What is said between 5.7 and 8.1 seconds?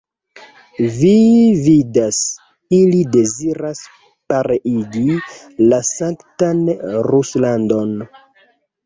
la sanktan Ruslandon!